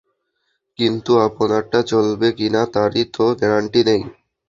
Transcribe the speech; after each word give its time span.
কিন্তু 0.79 1.11
আপনারটা 1.27 1.79
চলবে 1.91 2.27
কিনা, 2.37 2.61
তারই 2.73 3.03
তো 3.15 3.25
গ্যারান্টি 3.39 3.81
নেই! 3.87 4.01